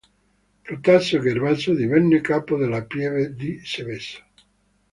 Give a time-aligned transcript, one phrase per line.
[0.65, 4.23] Protaso e Gervaso divenne capo della Pieve di Seveso.